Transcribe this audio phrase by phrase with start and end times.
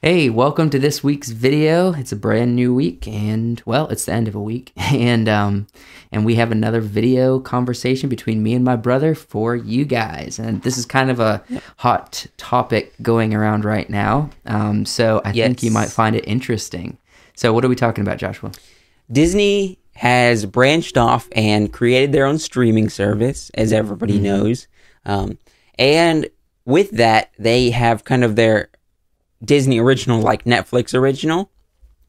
[0.00, 1.92] Hey, welcome to this week's video.
[1.92, 4.72] It's a brand new week and well, it's the end of a week.
[4.76, 5.66] And um
[6.12, 10.38] and we have another video conversation between me and my brother for you guys.
[10.38, 11.42] And this is kind of a
[11.78, 14.30] hot topic going around right now.
[14.46, 16.96] Um so I think you might find it interesting.
[17.34, 18.52] So what are we talking about, Joshua?
[19.10, 24.22] Disney has branched off and created their own streaming service, as everybody Mm-hmm.
[24.24, 24.68] knows.
[25.04, 25.38] Um,
[25.78, 26.28] and
[26.64, 28.68] with that, they have kind of their
[29.44, 31.50] Disney original, like Netflix original.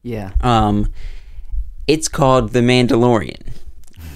[0.02, 0.32] Yeah.
[0.40, 0.92] Um,
[1.86, 3.48] it's called The Mandalorian.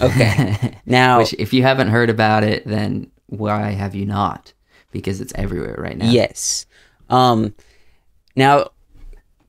[0.01, 0.79] Okay.
[0.87, 4.53] now, Which if you haven't heard about it, then why have you not?
[4.93, 6.11] Because it's everywhere right now.
[6.11, 6.67] Yes.
[7.11, 7.55] Um,
[8.37, 8.71] now,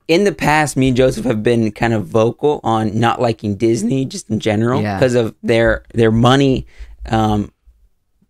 [0.08, 4.04] in the past, me and Joseph have been kind of vocal on not liking Disney
[4.04, 4.96] just in general Yeah.
[4.98, 6.66] because of their their money
[7.06, 7.52] um,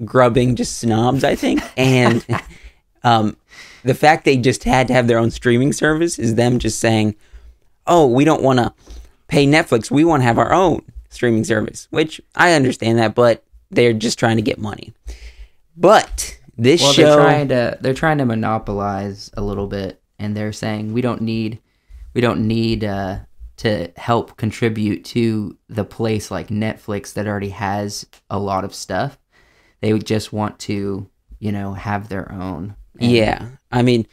[0.05, 2.25] grubbing just snobs, I think, and
[3.03, 3.37] um,
[3.87, 7.15] the fact they just had to have their own streaming service is them just saying,
[7.87, 8.73] "Oh, we don't want to
[9.29, 9.91] pay Netflix.
[9.91, 14.19] We want to have our own streaming service," which I understand that, but they're just
[14.19, 14.93] trying to get money.
[15.77, 20.37] But this Well, show, they're trying to they're trying to monopolize a little bit, and
[20.37, 21.61] they're saying we don't need
[22.13, 23.19] we don't need uh,
[23.59, 29.19] to help contribute to the place like Netflix that already has a lot of stuff.
[29.81, 31.09] They would just want to
[31.39, 32.75] you know have their own.
[32.99, 34.07] And yeah, I mean.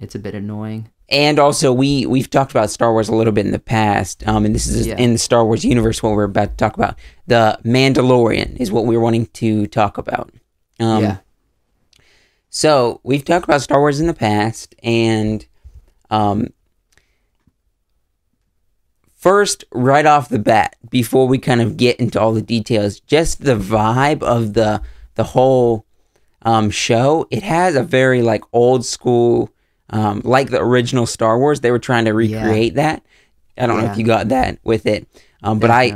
[0.00, 0.90] it's a bit annoying.
[1.08, 4.44] and also we we've talked about Star Wars a little bit in the past, um,
[4.44, 4.96] and this is Yeah.
[4.98, 6.98] in the Star Wars universe what we're about to talk about.
[7.26, 10.30] The Mandalorian is what we're wanting to talk about.
[10.78, 11.16] Um, yeah,
[12.50, 15.46] So we've talked about Star Wars in the past, and
[16.10, 16.48] um,
[19.14, 23.42] first, right off the bat, before we kind of get into all the details, just
[23.44, 24.82] the vibe of the
[25.14, 25.85] the whole
[26.46, 27.26] um, show.
[27.30, 29.50] It has a very like old school,
[29.90, 31.60] um, like the original Star Wars.
[31.60, 33.02] They were trying to recreate that.
[33.58, 35.06] I don't know if you got that with it,
[35.42, 35.90] um, but I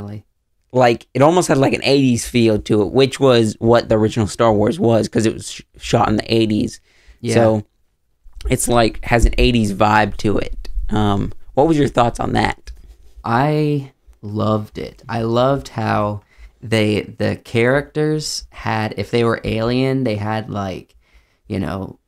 [0.73, 4.29] like it almost had like an 80s feel to it which was what the original
[4.29, 6.79] star wars was because it was sh- shot in the 80s
[7.21, 7.35] Yeah.
[7.35, 7.67] so
[8.49, 12.71] it's like has an 80s vibe to it um what was your thoughts on that
[13.25, 13.91] I
[14.23, 15.03] loved it.
[15.09, 16.23] I loved how
[16.61, 20.95] they the characters had if they were alien, they had like,
[21.47, 21.99] you know,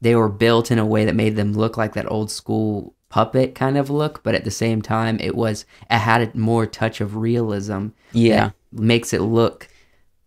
[0.00, 3.54] they were built in a way that made them look like that old school puppet
[3.54, 7.00] kind of look, but at the same time it was it had a more touch
[7.00, 7.88] of realism.
[8.12, 8.50] Yeah.
[8.72, 9.68] makes it look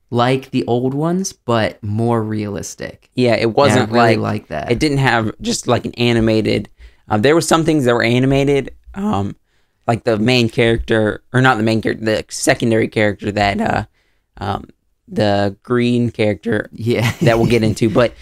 [0.09, 3.09] like the old ones, but more realistic.
[3.15, 4.71] yeah it wasn't I really like, like that.
[4.71, 6.69] it didn't have just like an animated
[7.07, 9.35] um, there were some things that were animated um
[9.87, 13.85] like the main character or not the main character the secondary character that uh
[14.37, 14.65] um
[15.07, 17.11] the green character yeah.
[17.21, 18.13] that we'll get into but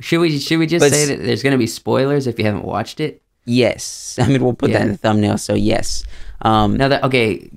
[0.00, 2.44] should we should we just But say that there's going to be spoilers if you
[2.44, 3.22] haven't watched it?
[3.44, 6.04] yes i mean we'll put that in the thumbnail so yes
[6.42, 7.50] um Now that okay,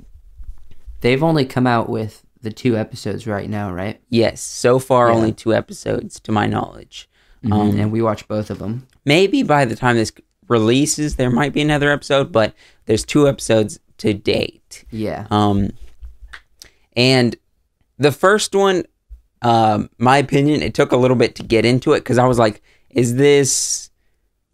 [1.02, 4.02] they've only come out with the two episodes right now, right?
[4.10, 5.16] Yes, so far Yeah.
[5.16, 7.08] only two episodes to my knowledge.
[7.52, 8.88] Um, and we watched both of them.
[9.06, 10.12] maybe by the time this
[10.48, 12.54] releases, there might be another episode, but
[12.92, 14.84] there's two episodes to date.
[14.92, 15.70] Yeah, Um,
[16.98, 17.38] and
[17.98, 18.84] the first one,
[19.42, 22.38] um, my opinion, it took a little bit to get into it because I was
[22.38, 23.90] like, "Is this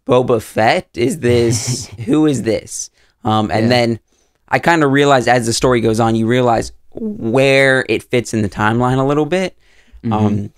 [0.06, 0.88] Boba Fett?
[0.94, 2.90] Is this who is this?"
[3.24, 3.68] Um, and Yeah.
[3.68, 4.00] then
[4.48, 8.42] I kind of realized as the story goes on, you realize where it fits in
[8.42, 9.58] the timeline a little bit.
[10.04, 10.52] Um,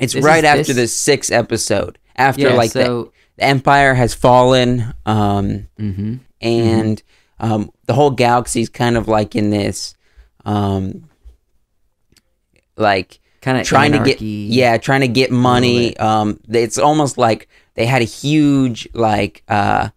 [0.00, 0.18] it's Mm-hmm.
[0.18, 2.54] This right after this- the sixth episode, after yeah.
[2.54, 4.92] like the, so, the Empire has fallen.
[5.06, 7.00] Um, hmm and
[7.42, 9.94] um, the whole galaxy's kind of like in this,
[10.46, 11.08] um,
[12.76, 15.96] like kind of trying to get yeah, trying to get money.
[15.96, 19.88] Um, it's almost like they had a huge like uh,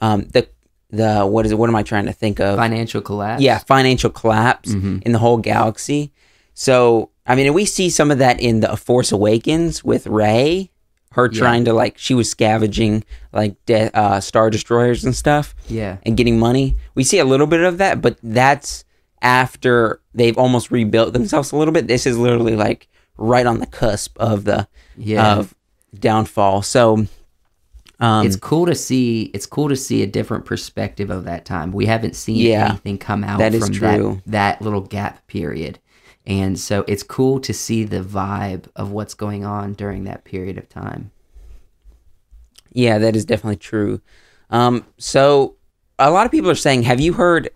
[0.00, 0.48] um, the
[0.90, 1.58] the what is it?
[1.58, 2.56] What am I trying to think of?
[2.56, 3.42] financial collapse.
[3.42, 5.02] yeah, financial collapse Mhm.
[5.02, 6.12] in the whole galaxy.
[6.54, 10.70] So I mean, we see some of that in the Force Awakens with Rey.
[11.18, 11.40] Her Yeah.
[11.40, 13.02] trying to like she was scavenging
[13.32, 16.76] like de- uh, star destroyers and stuff yeah, and getting money.
[16.94, 18.84] We see a little bit of that, but that's
[19.20, 21.88] after they've almost rebuilt themselves a little bit.
[21.88, 25.34] This is literally like right on the cusp of the yeah.
[25.36, 25.54] of
[25.98, 26.62] downfall.
[26.62, 27.06] So
[27.98, 29.22] um it's cool to see.
[29.34, 31.72] It's cool to see a different perspective of that time.
[31.72, 34.22] We haven't seen Yeah, anything come out that is from true.
[34.26, 35.80] That, that little gap period,
[36.28, 40.56] and so it's cool to see the vibe of what's going on during that period
[40.58, 41.10] of time.
[42.72, 44.00] yeah, that is definitely true.
[44.50, 45.54] Um so
[45.98, 47.50] a lot of people are saying, have you heard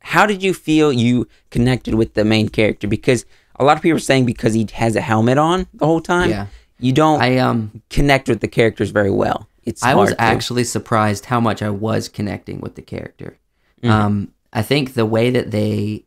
[0.00, 2.88] how did you feel you connected with the main character?
[2.88, 3.24] Because
[3.56, 6.30] a lot of people are saying because he has a helmet on the whole time,
[6.30, 6.46] Yeah.
[6.80, 9.48] you don't I um connect with the characters very well.
[9.64, 13.38] it's I was to- actually surprised how much I was connecting with the character.
[13.82, 13.90] Mhm.
[13.90, 14.14] Um,
[14.52, 16.04] I think the way that they,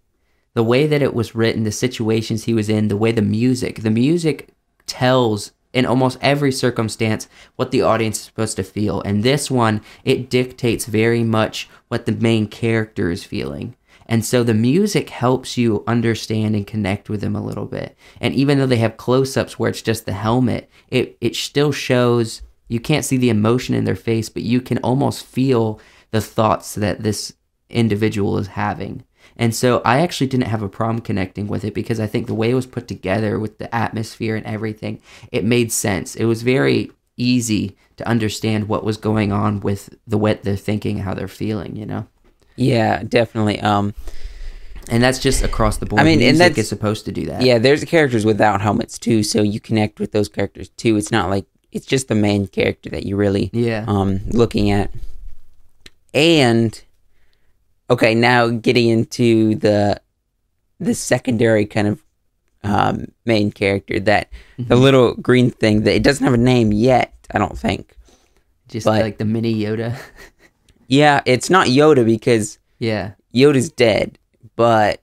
[0.56, 3.84] the way that it was written, the situations he was in, the way the music,
[3.84, 4.50] the music
[4.88, 9.02] tells in almost every circumstance what the audience is supposed to feel.
[9.02, 13.76] And this one, it dictates very much what the main character is feeling.
[14.08, 17.98] And so the music helps you understand and connect with them a little bit.
[18.22, 21.74] And even though they have close ups where it's just the helmet, it, it still
[21.74, 25.80] shows you can't see the emotion in their face, but you can almost feel
[26.12, 27.34] the thoughts that this
[27.70, 29.04] individual is having.
[29.38, 32.34] And so I actually didn't have a problem connecting with it because I think the
[32.34, 35.02] way it was put together with the atmosphere and everything,
[35.32, 36.16] it made sense.
[36.16, 41.00] It was very easy to understand what was going on with the what they're thinking,
[41.00, 42.08] how they're feeling, you know?
[42.58, 43.60] yeah, definitely.
[43.60, 43.94] Um,
[44.90, 46.00] And that's just across the board.
[46.02, 47.42] I mean, and that's- is supposed to do that.
[47.42, 50.96] yeah, there's characters without helmets too, so you connect with those characters too.
[50.96, 53.84] It's not like it's just the main character that you're really Yeah.
[53.88, 54.92] um looking at.
[56.14, 56.82] And
[57.90, 60.02] okay, now getting into the
[60.80, 62.04] the secondary kind of
[62.64, 64.70] um, main character that Mm-hmm.
[64.70, 67.14] the little green thing that it doesn't have a name yet.
[67.32, 67.96] I don't think.
[68.70, 69.98] just but- like the mini Yoda.
[70.88, 73.14] Yeah, it's not Yoda because yeah.
[73.34, 74.18] Yoda's dead,
[74.56, 75.02] but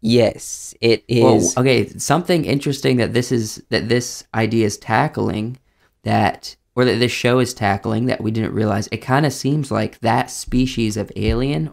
[0.00, 1.22] yes, it is.
[1.56, 5.58] Well, okay, something interesting that this is that this idea is tackling
[6.02, 8.88] that or that this show is tackling that we didn't realize.
[8.90, 11.72] It kind of seems like that species of alien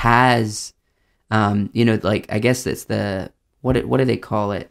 [0.00, 0.72] has
[1.30, 3.30] um you know like I guess it's the
[3.60, 4.70] what what do they call it?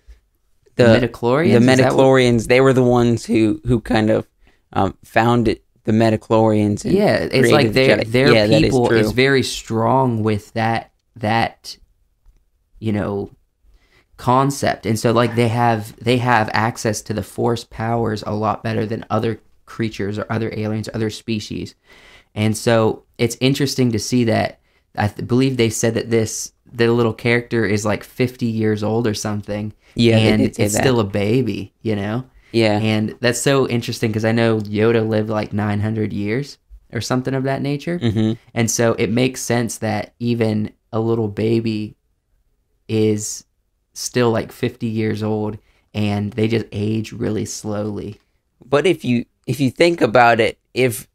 [0.75, 1.51] the midichlorians?
[1.65, 4.27] the Is Metachlorians, they were the ones who who kind of
[4.73, 6.85] um, founded the Metachlorians.
[6.85, 8.11] And yeah it's like their Jedi.
[8.11, 9.13] their Yeah, people is, true.
[9.13, 11.77] very strong with that that
[12.79, 13.31] you know
[14.17, 18.63] concept and so like they have they have access to the force powers a lot
[18.63, 21.75] better than other creatures or other aliens other species
[22.35, 24.59] and so it's interesting to see that
[24.99, 29.07] i th- believe they said that this the little character is like 50 years old
[29.07, 30.69] or something Yeah, and it's that.
[30.69, 35.29] still a baby you know yeah, and that's so interesting because I know Yoda lived
[35.29, 36.57] like 900 years
[36.91, 37.99] or something of that nature.
[37.99, 41.95] hmm And so it makes sense that even a little baby
[42.87, 43.45] is
[43.93, 45.59] still like 50 years old
[45.93, 48.19] and they just age really slowly.
[48.65, 51.07] But if you if you think about it, if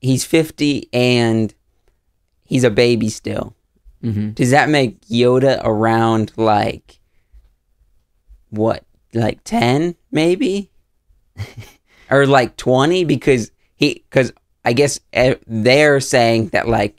[0.00, 1.54] he's fifty and
[2.48, 3.54] he's a baby still,
[4.02, 6.98] hmm does that make Yoda around like
[8.50, 10.70] what, like ten maybe,
[12.10, 13.04] or like twenty?
[13.04, 14.32] Because he, because
[14.64, 14.98] I guess
[15.46, 16.96] they're saying that like,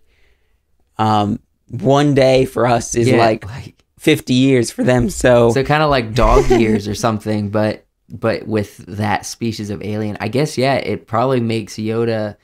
[0.98, 5.10] um, one day for us is like like fifty years for them.
[5.10, 9.82] So, so kind of like dog years or something, but but with that species of
[9.84, 10.18] alien.
[10.20, 12.38] I guess yeah, it probably makes Yoda.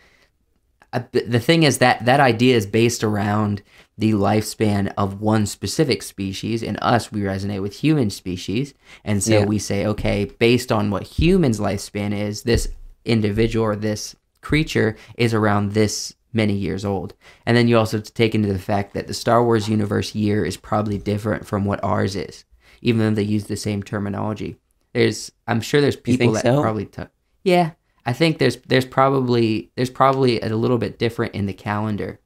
[0.99, 3.61] Th- The thing is that that idea is based around
[3.97, 6.61] the lifespan of one specific species.
[6.61, 9.45] In us, we resonate with human species, and so Yeah.
[9.45, 12.67] we say, okay, based on what humans' lifespan is, this
[13.05, 17.13] individual or this creature is around this many years old.
[17.45, 20.13] And then you also have to take into the fact that the Star Wars universe
[20.13, 22.43] year is probably different from what ours is,
[22.81, 24.57] even though they use the same terminology.
[24.93, 26.61] There's, I'm sure there's people that so?
[26.61, 27.03] probably, t-
[27.43, 27.71] yeah,
[28.05, 32.19] I think there's there's probably there's probably a little bit different in the calendar,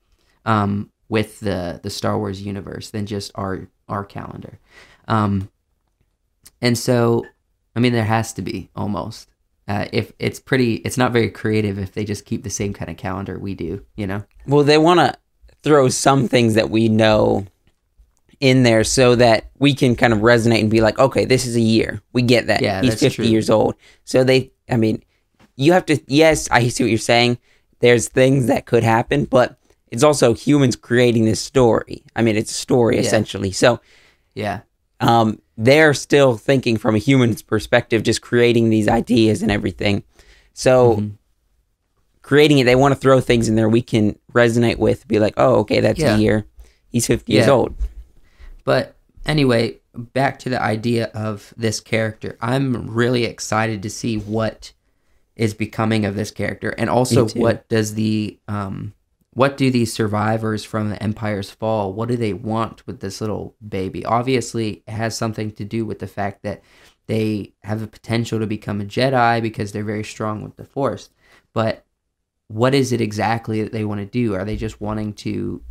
[0.45, 4.59] um, with the the Star Wars universe than just our our calendar,
[5.07, 5.49] um,
[6.61, 7.25] and so
[7.75, 9.27] I mean there has to be almost.
[9.67, 12.89] Uh, if it's pretty, it's not very creative if they just keep the same kind
[12.89, 14.23] of calendar we do, you know.
[14.47, 15.13] well, they want to
[15.61, 17.45] throw some things that we know
[18.39, 21.55] in there so that we can kind of resonate and be like, okay, this is
[21.55, 22.01] a year.
[22.13, 22.63] We get that.
[22.63, 23.25] Yeah, He's that's 50 true.
[23.25, 23.75] years old.
[24.05, 25.03] So they, I mean,
[25.59, 27.37] you have to, yes, I see what you're saying.
[27.81, 29.57] There's things that could happen, but
[29.91, 32.03] it's also humans creating this story.
[32.15, 33.01] I mean, it's a story Yeah.
[33.01, 33.51] essentially.
[33.51, 33.79] So
[34.35, 34.61] Yeah,
[35.01, 40.03] um, they're still thinking from a human's perspective, just creating these ideas and everything.
[40.53, 41.11] So Mhm.
[42.21, 45.33] creating it, they want to throw things in there we can resonate with, be like,
[45.35, 46.15] oh, okay, that's Yeah.
[46.15, 46.45] a year.
[46.89, 47.73] He's 50 years old.
[48.63, 52.37] But anyway, back to the idea of this character.
[52.41, 54.71] I'm really excited to see what
[55.39, 58.93] is becoming of this character, and also what does the um,
[59.33, 61.93] what do these survivors from the Empire's Fall?
[61.93, 64.05] What do they want with this little baby?
[64.05, 66.61] Obviously, it has something to do with the fact that
[67.07, 71.09] they have the potential to become a Jedi because they're very strong with the Force.
[71.53, 71.85] But
[72.49, 74.35] what is it exactly that they want to do?
[74.35, 75.63] Are they just wanting to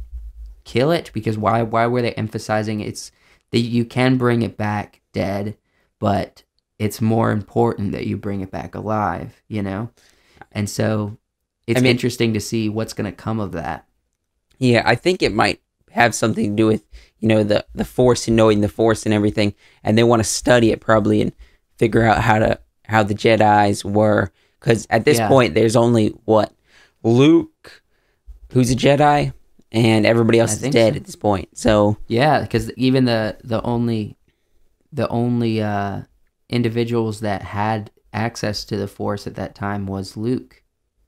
[0.64, 3.10] kill it because why why were they emphasizing it's
[3.52, 5.56] that you can bring it back dead
[5.98, 6.42] but
[6.78, 9.90] it's more important that you bring it back alive you know
[10.52, 11.16] and so
[11.66, 13.86] it's I mean- interesting to see what's going to come of that.
[14.58, 16.82] Yeah, I think it might have something to do with
[17.20, 19.54] you know the the force and knowing the force and everything,
[19.84, 21.32] and they want to study it probably and
[21.76, 25.28] figure out how to how the Jedi's were because at this Yeah.
[25.28, 26.52] point there's only what
[27.04, 27.82] Luke,
[28.52, 29.32] who's a Jedi,
[29.70, 30.96] and everybody else I is dead so.
[30.96, 31.56] at this point.
[31.56, 34.16] So Yeah, because even the the only
[34.92, 36.02] the only uh,
[36.48, 40.62] individuals that had access to the Force at that time was Luke,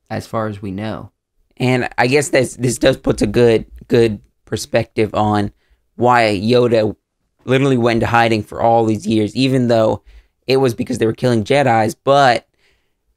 [0.08, 1.12] as far as we know.
[1.56, 5.52] And I guess this this does puts a good good perspective on
[5.96, 6.96] why Yoda
[7.44, 10.02] literally went into hiding for all these years, even though
[10.46, 11.94] it was because they were killing Jedi's.
[11.94, 12.46] But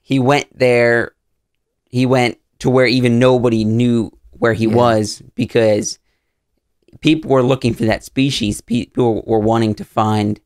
[0.01, 1.13] he went there.
[1.89, 4.75] He went to where even nobody knew where he Yeah.
[4.75, 6.00] was because
[7.00, 8.62] people were looking for that species.
[8.62, 10.39] People were wanting to find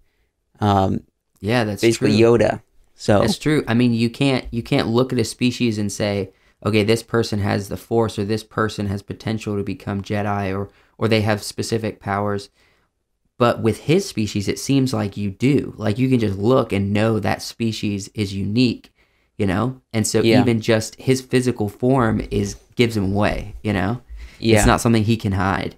[0.60, 1.02] um,
[1.39, 2.38] Yeah, that's basically true.
[2.38, 2.62] Yoda.
[2.96, 3.63] So That's true.
[3.67, 6.32] I mean, you can't you can't look at a species and say,
[6.65, 10.70] okay, this person has the Force, or this person has potential to become Jedi, or
[10.98, 12.50] or they have specific powers.
[13.38, 15.74] But with his species, it seems like you do.
[15.77, 18.91] Like you can just look and know that species is unique,
[19.38, 19.79] you know.
[19.94, 20.41] And so Yeah.
[20.41, 24.01] even just his physical form is gives him away, you know.
[24.39, 25.75] yeah, It's not something he can hide.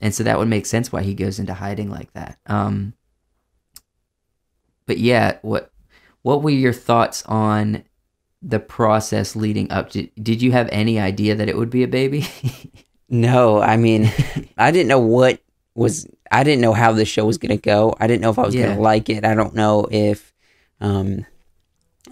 [0.00, 2.38] And so that would make sense why he goes into hiding like that.
[2.46, 2.94] Um
[4.88, 5.70] But yeah, what
[6.22, 7.84] what were your thoughts on
[8.42, 11.88] the process leading up to did you have any idea that it would be a
[11.88, 12.26] baby?
[13.10, 14.12] No, I mean,
[14.58, 15.40] I didn't know what
[15.74, 16.06] was.
[16.30, 17.94] I didn't know how the show was going to go.
[17.98, 19.24] I didn't know if I was going to like it.
[19.24, 20.34] I don't know if.
[20.80, 21.24] Um,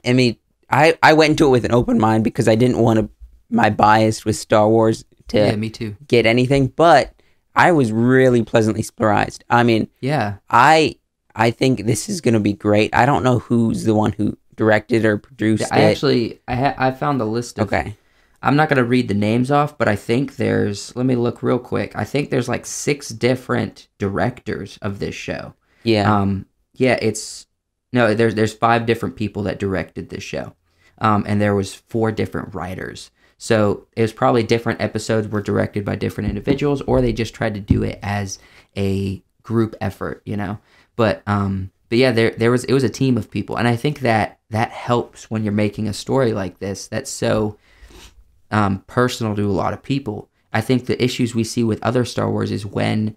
[0.07, 0.39] I mean,
[0.71, 3.11] I I went into it with an open mind because I didn't want to
[3.51, 5.97] my bias with Star Wars to yeah, me too.
[6.09, 7.13] get anything, but
[7.55, 9.45] I was really pleasantly surprised.
[9.51, 10.37] I mean, Yeah.
[10.49, 10.97] I
[11.37, 12.95] I think this is going to be great.
[12.95, 15.91] I don't know who's the one who directed or produced I it.
[15.93, 17.97] actually I ha- I found the list of okay.
[18.43, 21.43] I'm not going to read the names off, but I think there's let me look
[21.43, 21.95] real quick.
[21.95, 25.55] I think there's like six different directors of this show.
[25.85, 26.13] Yeah.
[26.13, 27.47] Um, yeah, it's
[27.93, 30.55] no, there's there's five different people that directed this show,
[30.99, 33.11] um, and there was four different writers.
[33.39, 37.55] So it was probably different episodes were directed by different individuals, or they just tried
[37.55, 38.39] to do it as
[38.77, 40.59] a group effort, you know.
[40.97, 43.77] But um, but yeah, there there was it was a team of people, and I
[43.77, 46.89] think that that helps when you're making a story like this.
[46.89, 47.59] That's so
[48.51, 50.29] um, personal to a lot of people.
[50.53, 53.17] I think the issues we see with other Star Wars is when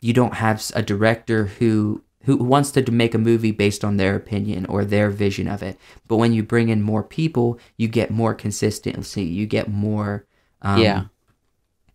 [0.00, 4.14] you don't have a director who who wants to make a movie based on their
[4.14, 5.78] opinion or their vision of it.
[6.06, 9.24] But when you bring in more people, you get more consistency.
[9.24, 10.26] You get more.
[10.62, 11.04] Um, Yeah.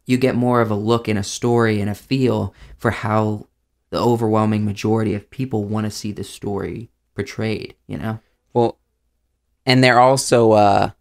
[0.08, 3.48] You get more of a look and a story and a feel for how
[3.92, 7.76] the overwhelming majority of people want to see the story portrayed.
[7.88, 8.20] You know.
[8.54, 8.78] Well,
[9.66, 10.92] and they're also uh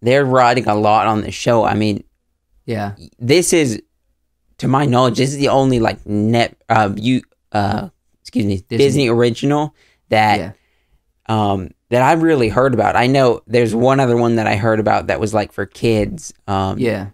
[0.00, 1.64] they're writing a lot on the show.
[1.64, 2.04] I mean,
[2.66, 2.94] Yeah.
[3.18, 3.82] this is
[4.58, 7.88] to my knowledge, this is the only like net uh you uh
[8.20, 9.08] excuse me, Disney, Disney.
[9.08, 9.74] original
[10.08, 10.52] that yeah.
[11.28, 12.96] um that I've really heard about.
[12.96, 16.32] I know there's one other one that I heard about that was like for kids.
[16.46, 17.08] Um Yeah.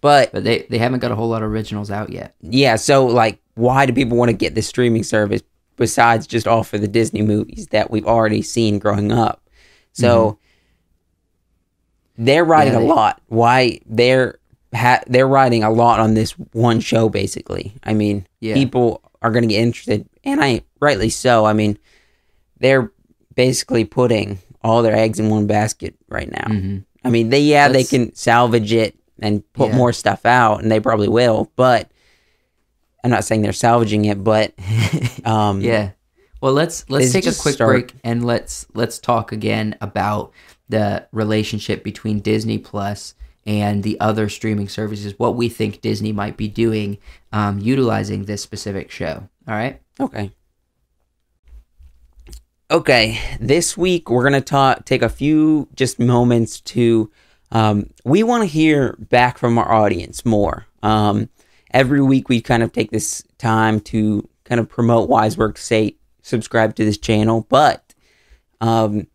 [0.00, 2.34] but But they they haven't got a whole lot of originals out yet.
[2.40, 5.42] yeah, so like why do people want to get this streaming service
[5.76, 9.42] besides just all for the Disney movies that we've already seen growing up?
[9.92, 10.38] So
[12.18, 12.82] they're writing Mm-hmm.
[12.86, 13.22] Yeah, a lot.
[13.28, 14.38] Why they're
[14.74, 17.72] ha- they're writing a lot on this one show basically.
[17.84, 18.54] I mean, Yeah.
[18.54, 21.44] people are going to get interested and I rightly so.
[21.44, 21.78] I mean,
[22.58, 22.92] they're
[23.34, 26.46] basically putting all their eggs in one basket right now.
[26.54, 29.76] hmm I mean, they yeah, That's- they can salvage it and put Yeah.
[29.76, 31.50] more stuff out, and they probably will.
[31.56, 31.90] But
[33.02, 34.52] I'm not saying they're salvaging it, but
[35.24, 35.90] um, Yeah.
[36.40, 40.32] Well, let's let's take a quick start- break and let's let's talk again about
[40.70, 43.14] the relationship between Disney Plus
[43.44, 45.18] and the other streaming services.
[45.18, 46.96] What we think Disney might be doing,
[47.32, 49.28] um, utilizing this specific show.
[49.48, 49.80] All right.
[49.98, 50.32] Okay.
[52.70, 57.10] Okay, this week we're gonna talk, take a few just moments to.
[57.52, 60.66] Um, we want to hear back from our audience more.
[60.84, 61.28] Um,
[61.72, 65.96] every week we kind of take this time to kind of promote Wise Work, say
[66.22, 67.94] subscribe to this channel, but
[68.60, 69.06] um,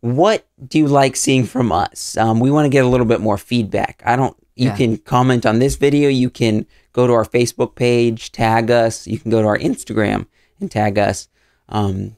[0.00, 2.16] what do you like seeing from us?
[2.16, 4.02] Um, we want to get a little bit more feedback.
[4.04, 4.36] I don't.
[4.56, 4.76] You Yeah.
[4.76, 6.08] can comment on this video.
[6.08, 9.06] You can go to our Facebook page, tag us.
[9.06, 10.26] You can go to our Instagram
[10.60, 11.28] and tag us.
[11.68, 12.16] Um,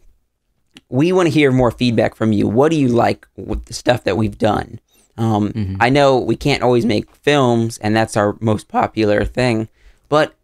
[0.90, 2.46] we want to hear more feedback from you.
[2.46, 4.80] What do you like with the stuff that we've done?
[5.18, 5.76] Um, Mhm.
[5.80, 9.68] I know we can't always make films, and that's our most popular thing.
[10.08, 10.34] But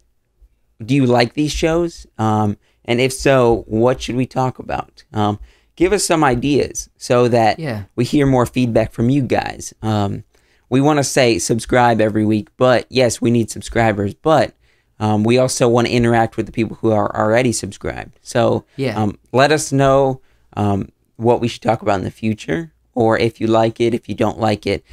[0.83, 2.05] do you like these shows?
[2.17, 5.03] Um, and if so, what should we talk about?
[5.13, 5.39] Um,
[5.75, 7.83] give us some ideas so that Yeah.
[7.95, 9.73] we hear more feedback from you guys.
[9.81, 10.23] Um,
[10.69, 14.53] we want to say subscribe every week, but yes, we need subscribers, but
[14.99, 18.17] um, we also want to interact with the people who are already subscribed.
[18.21, 18.99] So Yeah.
[19.01, 20.19] um, let us know
[20.57, 24.07] um, what we should talk about in the future, or if you like it, if
[24.09, 24.83] you don't like it.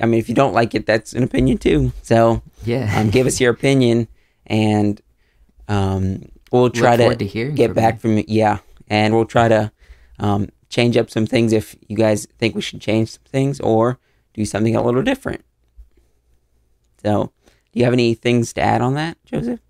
[0.00, 1.92] I mean, if you don't like it, that's an opinion too.
[2.02, 2.92] So Yeah.
[2.98, 4.06] um, give us your opinion,
[4.46, 5.00] and
[5.68, 8.00] um, we'll try to, to get from back you.
[8.00, 8.24] from you.
[8.28, 9.72] Yeah, and we'll try to
[10.18, 13.98] um, change up some things if you guys think we should change some things or
[14.34, 15.44] do something a little different.
[17.02, 17.32] So,
[17.72, 19.60] do you have any things to add on that, Joseph?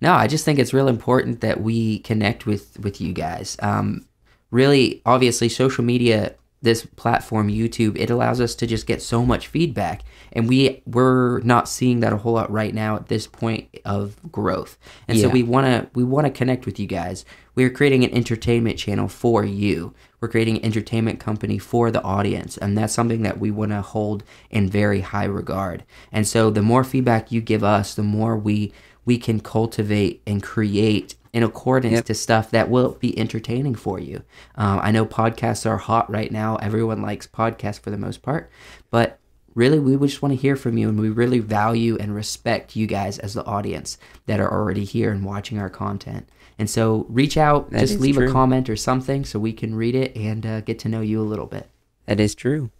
[0.00, 3.56] No, I just think it's real important that we connect with with you guys.
[3.60, 4.06] Um,
[4.50, 9.46] really, obviously, social media, this platform, YouTube, it allows us to just get so much
[9.46, 13.68] feedback, and we we're not seeing that a whole lot right now at this point
[13.84, 14.76] of growth.
[15.06, 17.24] And so we want to we want to connect with you guys.
[17.54, 19.94] We are creating an entertainment channel for you.
[20.20, 23.82] We're creating an entertainment company for the audience, and that's something that we want to
[23.82, 25.84] hold in very high regard.
[26.10, 28.72] And so, the more feedback you give us, the more we
[29.04, 32.04] we can cultivate and create in accordance Yep.
[32.06, 34.22] to stuff that will be entertaining for you.
[34.56, 36.56] Um, I know podcasts are hot right now.
[36.56, 38.50] Everyone likes podcasts for the most part,
[38.90, 39.18] but
[39.54, 42.86] really, we just want to hear from you, and we really value and respect you
[42.86, 46.28] guys as the audience that are already here and watching our content.
[46.60, 49.94] And so, reach out, That just leave a comment or something so we can read
[49.94, 51.68] it and uh, get to know you a little bit.
[52.06, 52.70] That is true.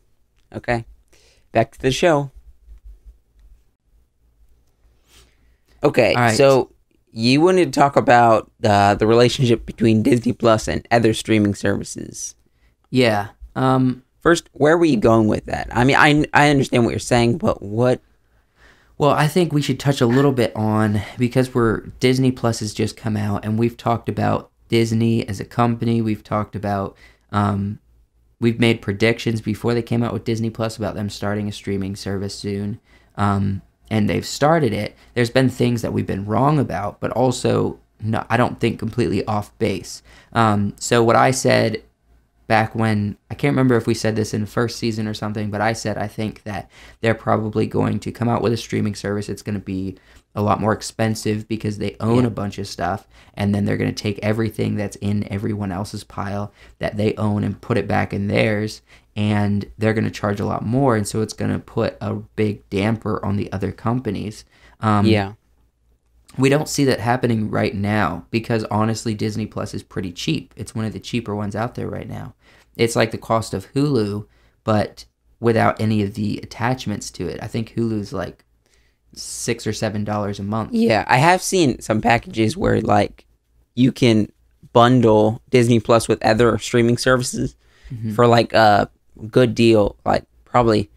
[0.54, 0.84] Okay,
[1.52, 2.30] back to the show.
[5.82, 6.36] Okay, All right.
[6.36, 6.70] so
[7.12, 12.34] you wanted to talk about uh, the relationship between Disney Plus and other streaming services.
[12.90, 13.28] Yeah.
[13.56, 15.68] Um, First, where were you going with that?
[15.72, 18.00] I mean, I I understand what you're saying, but what?
[18.98, 22.74] Well, I think we should touch a little bit on because we're Disney Plus has
[22.74, 26.02] just come out, and we've talked about Disney as a company.
[26.02, 26.96] We've talked about,
[27.30, 27.78] um,
[28.40, 31.94] we've made predictions before they came out with Disney Plus about them starting a streaming
[31.94, 32.80] service soon,
[33.16, 34.96] um, and they've started it.
[35.14, 39.24] There's been things that we've been wrong about, but also no, I don't think completely
[39.24, 40.02] off base.
[40.32, 41.82] Um, so what I said
[42.46, 45.50] back when I can't remember if we said this in the first season or something,
[45.50, 48.94] but I said I think that they're probably going to come out with a streaming
[48.94, 49.28] service.
[49.28, 49.98] It's going to be
[50.34, 52.28] a lot more expensive because they own Yeah.
[52.28, 56.04] a bunch of stuff, and then they're going to take everything that's in everyone else's
[56.04, 58.80] pile that they own and put it back in theirs,
[59.18, 62.14] and they're going to charge a lot more, and so it's going to put a
[62.14, 64.44] big damper on the other companies.
[64.78, 65.32] Um, yeah,
[66.38, 70.72] we don't see that happening right now because honestly disney plus is pretty cheap it's
[70.74, 72.32] one of the cheaper ones out there right now
[72.76, 74.24] it's like the cost of hulu
[74.62, 75.04] but
[75.40, 78.44] without any of the attachments to it i think hulu's like
[79.14, 81.02] six or seven dollars a month yeah.
[81.08, 83.26] I have seen some packages where like
[83.74, 84.30] you can
[84.72, 87.56] bundle Disney Plus with other streaming services
[87.92, 88.12] Mm-hmm.
[88.12, 88.90] for like a
[89.26, 90.90] good deal, like probably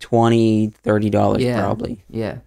[0.00, 1.60] 20 30 dollars Yeah.
[1.60, 2.04] probably.
[2.08, 2.38] Yeah.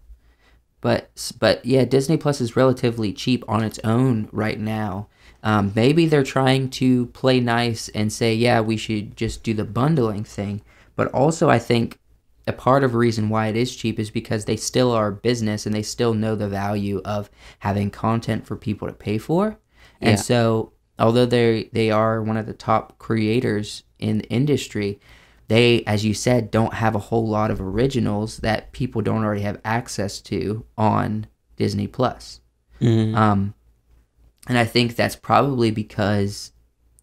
[0.82, 5.08] But but yeah, Disney Plus is relatively cheap on its own right now.
[5.42, 9.64] Um, maybe they're trying to play nice and say, yeah, we should just do the
[9.64, 10.62] bundling thing.
[10.96, 12.00] But also, I think
[12.48, 15.12] a part of the reason why it is cheap is because they still are a
[15.12, 17.30] business and they still know the value of
[17.60, 19.58] having content for people to pay for.
[20.02, 25.00] And so, although they they are one of the top creators in the industry,
[25.48, 29.42] they, as you said, don't have a whole lot of originals that people don't already
[29.42, 32.40] have access to on Disney Plus.
[32.82, 33.16] Mhm.
[33.16, 33.54] Um,
[34.48, 36.52] and I think that's probably because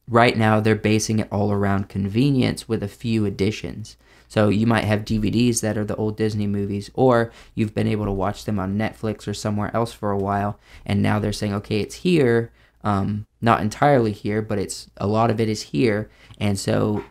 [0.09, 3.97] right now they're basing it all around convenience with a few additions.
[4.29, 8.07] So you might have DVDs that are the old Disney movies, or you've been able
[8.07, 11.53] to watch them on Netflix or somewhere else for a while, and now they're saying,
[11.55, 12.51] okay, it's here,
[12.83, 17.05] um, not entirely here, but it's a lot of it is here, and so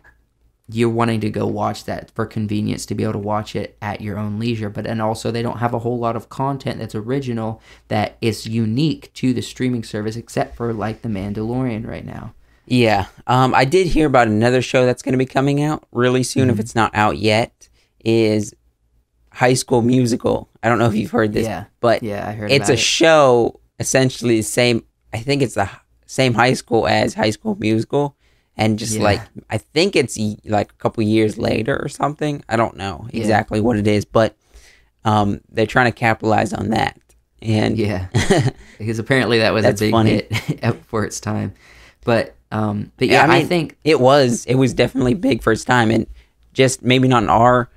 [0.73, 3.99] you're wanting to go watch that for convenience to be able to watch it at
[3.99, 4.69] your own leisure.
[4.69, 8.47] But and also they don't have a whole lot of content that's original that is
[8.47, 12.33] unique to the streaming service, except for like The Mandalorian right now.
[12.67, 13.07] Yeah.
[13.27, 16.43] Um, I did hear about another show that's going to be coming out really soon,
[16.43, 16.51] Mm-hmm.
[16.51, 17.67] if it's not out yet,
[18.05, 18.53] is
[19.33, 20.47] High School Musical.
[20.63, 21.65] I don't know if you've heard this, Yeah.
[21.81, 22.79] but Yeah, I heard it's a it.
[22.79, 24.85] show essentially the same.
[25.11, 25.69] I think it's the
[26.05, 28.15] same high school as High School Musical,
[28.57, 29.03] and just Yeah.
[29.03, 32.43] like I think it's like a couple years later or something.
[32.49, 33.21] I don't know Yeah.
[33.21, 34.35] exactly what it is, but
[35.03, 36.99] um, they're trying to capitalize on that.
[37.41, 38.07] And Yeah,
[38.77, 40.11] because apparently that was a big funny.
[40.29, 41.53] hit for its time.
[42.05, 45.65] But um, but Yeah, yeah, I I, think it was it was definitely big first
[45.65, 46.05] time, and
[46.53, 47.69] just maybe not in our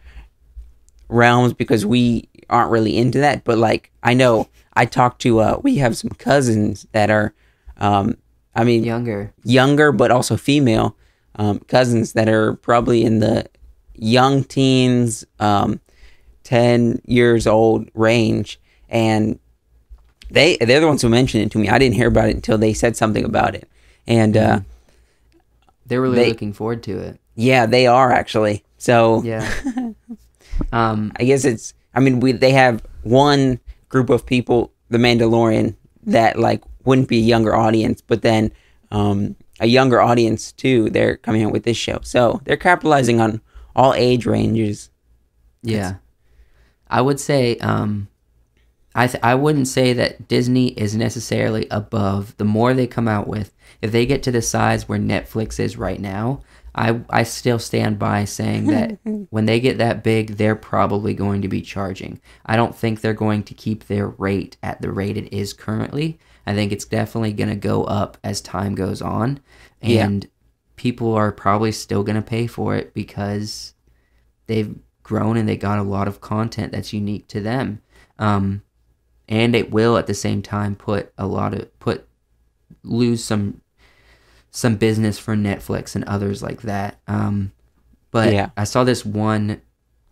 [1.09, 3.45] realms because we aren't really into that.
[3.45, 7.33] But like I know I talked to uh, we have some cousins that are,
[7.79, 8.17] um,
[8.55, 9.33] I mean younger.
[9.45, 10.97] younger but also female
[11.37, 13.47] um, cousins that are probably in the
[13.97, 15.81] young teens, um,
[16.45, 19.39] ten years old range, and
[20.31, 21.69] they they're the ones who mentioned it to me.
[21.69, 23.69] I didn't hear about it until they said something about it,
[24.07, 24.61] and uh,
[25.87, 27.21] They're really They- looking forward to it.
[27.35, 28.65] yeah, they are actually.
[28.79, 29.49] So Yeah.
[30.73, 31.75] um, I guess it's.
[31.95, 37.19] I mean, we they have one group of people, The Mandalorian, that like wouldn't be
[37.19, 38.53] a younger audience, but then
[38.91, 40.91] um, a younger audience too.
[40.91, 43.41] They're coming out with this show, so they're capitalizing on
[43.75, 44.91] all age ranges.
[45.63, 45.97] Yeah,
[46.89, 48.09] I would say um,
[48.95, 52.37] I th- I wouldn't say that Disney is necessarily above.
[52.37, 55.77] The more they come out with, if they get to the size where Netflix is
[55.77, 56.43] right now,
[56.75, 58.99] I I still stand by saying that
[59.31, 62.21] when they get that big, they're probably going to be charging.
[62.47, 66.19] I don't think they're going to keep their rate at the rate it is currently.
[66.47, 69.41] I think it's definitely going to go up as time goes on,
[69.83, 70.07] Yeah.
[70.07, 70.29] and
[70.77, 73.75] people are probably still going to pay for it because
[74.47, 77.81] they've grown and they got a lot of content that's unique to them.
[78.19, 78.63] Um,
[79.29, 82.07] and it will at the same time put a lot of put
[82.83, 83.61] lose some
[84.51, 86.99] some business for Netflix and others like that.
[87.09, 87.53] Um,
[88.11, 88.51] but Yeah.
[88.57, 89.61] I saw this one.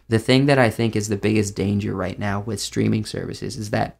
[0.08, 3.70] The thing that I think is the biggest danger right now with streaming services is
[3.70, 3.98] that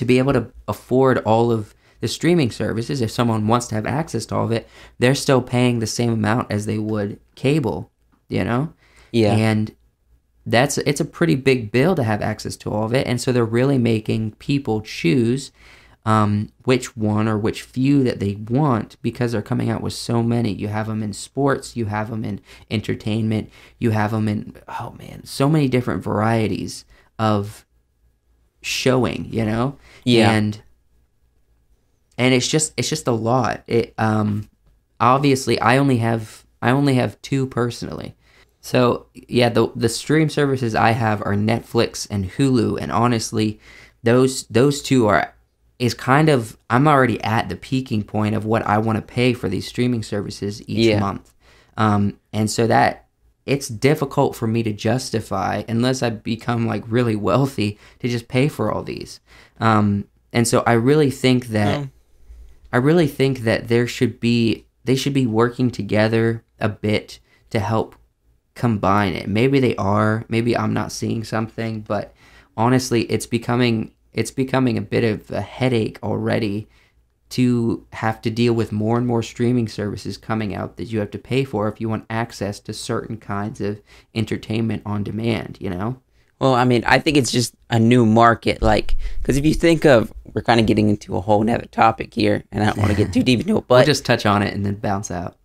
[0.00, 3.84] to be able to afford all of the streaming services, if someone wants to have
[3.84, 4.66] access to all of it,
[4.98, 7.90] they're still paying the same amount as they would cable.
[8.30, 8.72] You know,
[9.12, 9.76] Yeah, and
[10.46, 13.06] that's it's a pretty big bill to have access to all of it.
[13.06, 15.52] And so they're really making people choose
[16.06, 20.22] um, which one or which few that they want because they're coming out with so
[20.22, 20.50] many.
[20.50, 24.94] You have them in sports you have them in entertainment you have them in oh
[24.98, 26.86] man so many different varieties
[27.18, 27.66] of
[28.62, 30.30] showing you know Yeah.
[30.32, 30.60] and
[32.18, 34.48] and it's just it's just a lot it um
[35.00, 38.14] obviously i only have i only have two personally
[38.62, 43.58] so yeah, the the stream services I have are Netflix and Hulu, and honestly,
[44.02, 45.34] those those two are
[45.78, 49.32] is kind of I'm already at the peaking point of what I want to pay
[49.32, 51.00] for these streaming services each Yeah.
[51.00, 51.32] month,
[51.78, 53.06] um, and so that
[53.46, 58.48] it's difficult for me to justify unless I become like really wealthy to just pay
[58.48, 59.20] for all these,
[59.58, 61.88] um, and so I really think that.
[62.72, 67.18] I really think that there should be they should be working together a bit
[67.50, 67.96] to help
[68.54, 69.28] combine it.
[69.28, 72.14] Maybe they are, maybe I'm not seeing something, but
[72.56, 76.68] honestly, it's becoming it's becoming a bit of a headache already
[77.30, 81.10] to have to deal with more and more streaming services coming out that you have
[81.12, 83.80] to pay for if you want access to certain kinds of
[84.14, 86.00] entertainment on demand, you know?
[86.40, 88.62] Well, I mean, I think it's just a new market.
[88.62, 92.14] Like, because if you think of, we're kind of getting into a whole nother topic
[92.14, 94.24] here, and I don't want to get too deep into it, We'll but just touch
[94.26, 95.36] on it and then bounce out.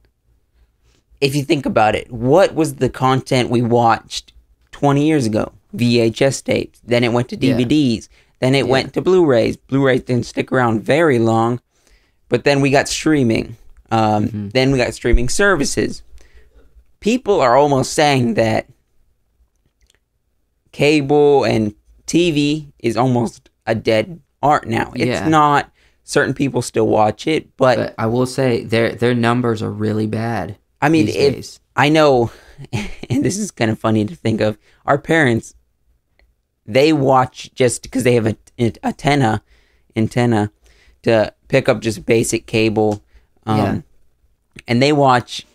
[1.22, 4.34] if you think about it, what was the content we watched
[4.72, 5.52] 20 years ago?
[5.76, 6.80] VHS tapes.
[6.84, 7.58] Then it went to Yeah.
[7.58, 8.08] DVDs.
[8.40, 9.58] Then it went to Blu-rays.
[9.58, 11.60] Blu-rays didn't stick around very long,
[12.30, 13.58] but then we got streaming.
[13.92, 16.02] Um, Then we got streaming services.
[17.00, 18.66] People are almost saying that
[20.72, 21.74] cable and
[22.08, 24.92] TV is almost a dead art now.
[24.96, 25.28] It's Yeah.
[25.30, 25.72] not.
[26.04, 30.08] Certain people still watch it, but But I will say their their numbers are really
[30.08, 30.58] bad.
[30.82, 31.60] I mean, days.
[31.76, 32.32] I know,
[33.10, 35.56] and this is kind of funny to think of, our parents,
[36.66, 39.42] they watch just because they have a, a antenna,
[39.96, 40.52] antenna
[41.06, 43.02] to pick up just basic cable,
[43.46, 43.82] um, Yeah.
[44.68, 45.46] and they watch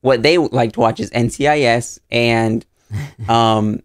[0.00, 2.64] what they like to watch is NCIS and
[3.28, 3.80] um,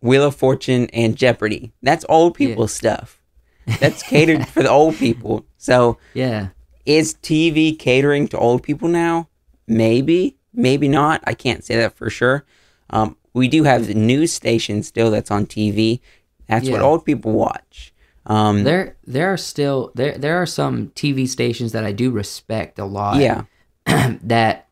[0.00, 1.72] Wheel of Fortune and Jeopardy.
[1.82, 3.20] That's old people stuff.
[3.80, 5.46] That's catered for the old people.
[5.56, 6.48] So Yeah.
[6.84, 9.28] is TV catering to old people now?
[9.68, 11.22] Maybe, maybe not.
[11.24, 12.44] I can't say that for sure.
[12.90, 16.00] Um, we do have the news station still that's on TV.
[16.48, 17.91] That's what old people watch.
[18.26, 22.78] Um, There there are still there there are some TV stations that I do respect
[22.78, 23.16] a lot.
[23.20, 23.44] yeah,
[24.22, 24.68] that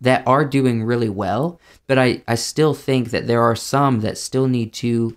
[0.00, 4.16] that are doing really well, but I, I still think that there are some that
[4.16, 5.16] still need to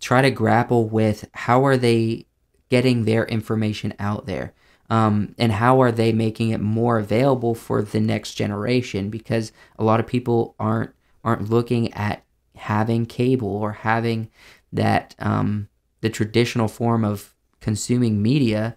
[0.00, 2.26] try to grapple with how are they
[2.68, 4.54] getting their information out there
[4.88, 9.84] um, and how are they making it more available for the next generation because a
[9.84, 10.90] lot of people aren't
[11.22, 12.24] aren't looking at
[12.56, 14.30] having cable or having
[14.72, 15.68] that um,
[16.00, 18.76] the traditional form of consuming media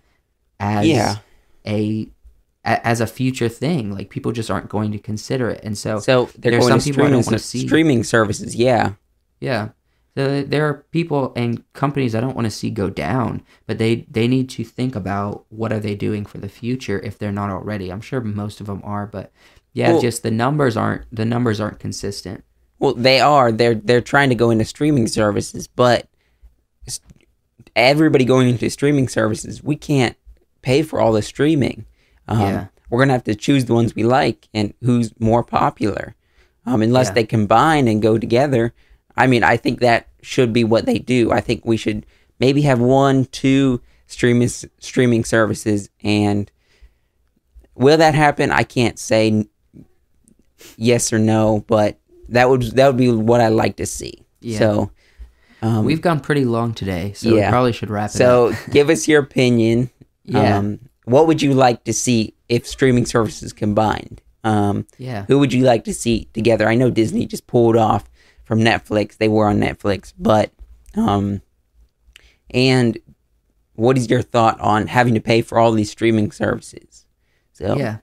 [0.59, 1.15] as Yeah.
[1.65, 2.09] a
[2.65, 3.91] as a future thing.
[3.91, 7.03] Like people just aren't going to consider it, and so so there's some to people
[7.05, 7.65] I don't want to see.
[7.65, 8.55] streaming services.
[8.55, 8.93] Yeah,
[9.39, 9.69] Yeah.
[10.15, 14.05] So there are people and companies I don't want to see go down, but they
[14.12, 17.49] they need to think about what are they doing for the future if they're not
[17.49, 17.91] already.
[17.91, 19.31] I'm sure most of them are, but
[19.75, 22.43] Yeah, Well- just the numbers aren't the numbers aren't consistent.
[22.77, 23.51] Well, they are.
[23.51, 26.07] They're they're trying to go into streaming services, but
[27.75, 30.15] everybody going into streaming services, we can't
[30.61, 31.85] pay for all the streaming.
[32.27, 32.65] Um, Yeah.
[32.89, 36.15] We're gonna have to choose the ones we like and who's more popular.
[36.65, 37.13] Um, unless Yeah.
[37.13, 38.73] they combine and go together.
[39.17, 41.31] I mean, I think that should be what they do.
[41.31, 42.05] I think we should
[42.39, 46.51] maybe have one, two streaming streaming services, and
[47.75, 48.51] will that happen?
[48.51, 49.47] I can't say
[50.77, 54.23] yes or no, but that would that would be what I like to see.
[54.41, 54.59] Yeah.
[54.59, 54.91] So,
[55.63, 57.47] um, We've gone pretty long today, so yeah.
[57.47, 58.56] we probably should wrap it so up.
[58.56, 59.89] So give us your opinion.
[60.23, 60.58] Yeah.
[60.58, 64.21] Um, what would you like to see if streaming services combined?
[64.43, 65.26] Um, Yeah.
[65.28, 66.67] who would you like to see together?
[66.67, 68.10] I know Disney just pulled off
[68.43, 69.17] from Netflix.
[69.17, 70.52] They were on Netflix, but
[70.95, 71.41] um,
[72.52, 72.97] and
[73.73, 77.06] what is your thought on having to pay for all these streaming services?
[77.54, 77.97] So Yeah.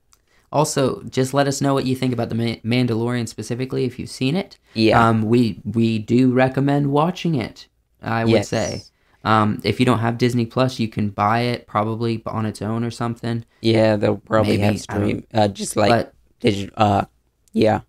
[0.52, 4.10] Also, just let us know what you think about the Ma- Mandalorian specifically if you've
[4.10, 4.58] seen it.
[4.74, 7.68] yeah, Um, we we do recommend watching it.
[8.02, 8.48] I would Yes.
[8.48, 8.82] say.
[9.22, 12.82] Um, if you don't have Disney Plus, you can buy it probably on its own
[12.84, 13.44] or something.
[13.60, 16.72] yeah, they'll probably maybe, have stream, uh, just like but digital.
[16.76, 17.04] Uh,
[17.52, 17.80] yeah,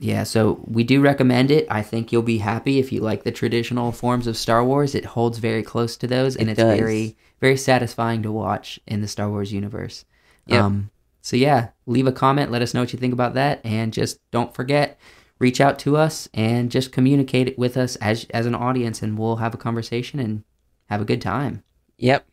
[0.00, 1.66] yeah, so we do recommend it.
[1.70, 4.94] I think you'll be happy if you like the traditional forms of Star Wars.
[4.96, 6.78] It holds very close to those, and It it's does.
[6.78, 10.04] very very satisfying to watch in the Star Wars universe.
[10.48, 10.60] Yep.
[10.62, 10.90] Um,
[11.24, 12.50] so yeah, leave a comment.
[12.50, 15.00] Let us know what you think about that, and just don't forget
[15.38, 19.18] reach out to us and just communicate it with us as as an audience, and
[19.18, 20.44] we'll have a conversation and
[20.90, 21.64] have a good time.
[21.96, 22.26] yep.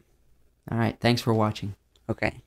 [0.69, 1.75] All right, thanks for watching.
[2.09, 2.41] Okay.